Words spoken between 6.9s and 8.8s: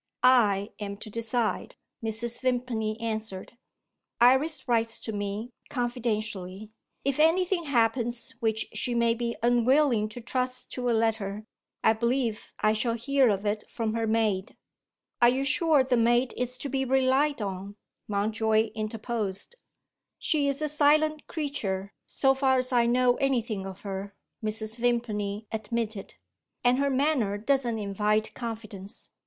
If anything happens which